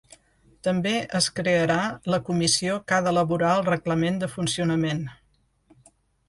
També 0.67 0.93
es 1.19 1.27
crearà 1.39 1.75
la 2.13 2.19
comissió 2.29 2.77
que 2.87 2.97
ha 2.97 3.03
d’elaborar 3.09 3.53
el 3.59 3.63
reglament 3.69 4.19
de 4.25 4.31
funcionament. 4.37 5.05